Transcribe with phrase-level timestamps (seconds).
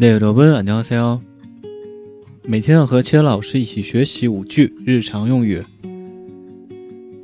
[0.00, 1.20] 네 여러분 안녕하세요.
[2.44, 5.64] 每天要和千老师一起学习五句日常用语。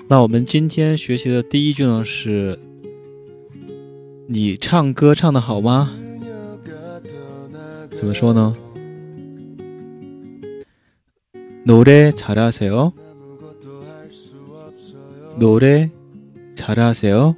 [0.08, 2.58] 那我们今天学习的第一句呢是：
[4.26, 5.90] 你唱歌唱的好吗？
[7.90, 8.56] 怎么说呢？
[11.64, 12.92] 노래잘하세 요？
[15.38, 17.36] 노래잘하세 요？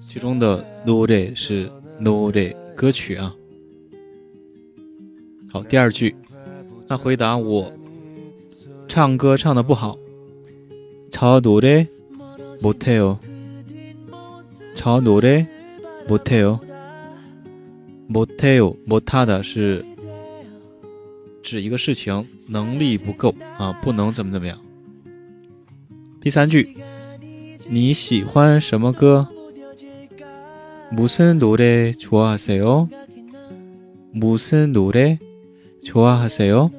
[0.00, 3.34] 其中的노래是노래歌曲啊。
[5.50, 6.14] 好，第二句，
[6.88, 7.72] 那回答我
[8.88, 9.98] 唱歌唱的不好。
[11.10, 13.18] 저노래못해 요。
[14.74, 16.60] 저노래못해 요。
[18.06, 19.82] 못해요못하다是
[21.42, 24.58] 指一个事情能力不够啊，不能怎么怎么样。
[26.20, 26.76] 第三句，
[27.68, 29.26] 你喜欢什么歌？
[30.92, 32.88] 무슨노래좋아하세 요？
[34.12, 35.18] 무슨노래
[35.84, 36.70] 좋아하세 요？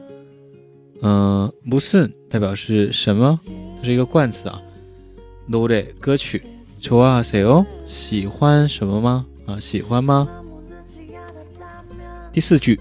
[1.01, 3.39] 嗯，무슨代表是什么？
[3.77, 4.61] 它是一个冠词啊。
[5.47, 6.41] 노래歌曲，
[6.81, 7.63] 좋아하세 요？
[7.87, 9.27] 喜欢什么吗？
[9.45, 10.27] 啊，喜欢吗？
[12.33, 12.79] 第四句，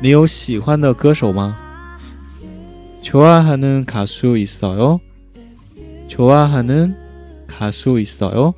[0.00, 1.58] 你有喜欢的歌手吗？
[3.02, 5.00] 좋아하는가수있어 요？
[6.08, 8.54] 좋아하는가수있어 요？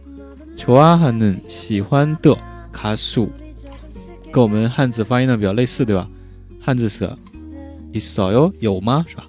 [0.56, 2.36] 좋아하는喜欢的
[2.72, 3.30] 가수
[4.32, 6.08] 跟我们汉字发音呢比较类似，对吧？
[6.60, 7.08] 汉字是
[7.92, 9.04] 있어요有吗？
[9.08, 9.26] 是吧？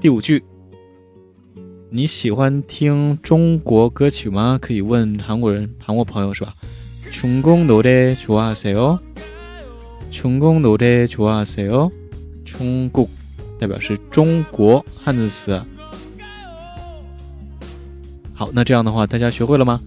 [0.00, 0.42] 第五句，
[1.90, 4.58] 你喜欢听中国歌曲吗？
[4.60, 6.54] 可以问韩国人、韩国朋友是吧？
[7.12, 8.98] 중국노래좋아하세 요？
[10.10, 11.90] 중국노래좋아하세 요？
[12.44, 13.08] 중국
[13.58, 15.62] 代表是中国汉字词。
[18.34, 19.80] 好，那这样的话，大家学会了吗？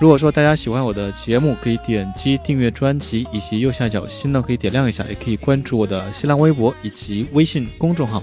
[0.00, 8.22] 如果说大家喜欢我的节目，可以点击订阅专辑，以及右下角心呢可以点亮一下，也可以关注我的新浪微博以及微信公众号。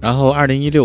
[0.00, 0.84] 然后，二零一六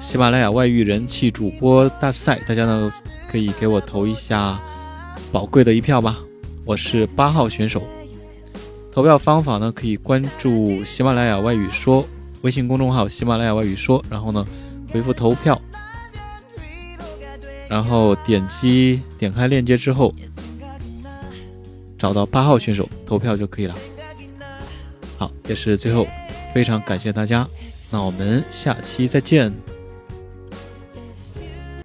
[0.00, 2.90] 喜马拉雅外语人气主播大赛，大家呢
[3.30, 4.58] 可以给我投一下
[5.30, 6.24] 宝贵的一票吧。
[6.64, 7.82] 我是八号选手，
[8.90, 12.02] 投票方法呢可以关注喜马拉雅外语说
[12.40, 14.42] 微信公众号“喜马拉雅外语说”，然后呢
[14.90, 15.60] 回复投票。
[17.68, 20.14] 然后点击点开链接之后，
[21.98, 23.74] 找到八号选手投票就可以了。
[25.16, 26.06] 好，也是最后，
[26.52, 27.48] 非常感谢大家，
[27.90, 29.52] 那我们下期再见。